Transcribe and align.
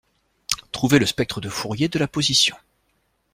Trouvez 0.71 0.97
le 0.97 1.05
spectre 1.05 1.41
de 1.41 1.49
Fourier 1.49 1.87
de 1.87 1.99
la 1.99 2.07
position 2.07 2.55